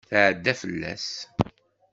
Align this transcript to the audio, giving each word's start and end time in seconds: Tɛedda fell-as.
Tɛedda 0.09 0.53
fell-as. 0.61 1.09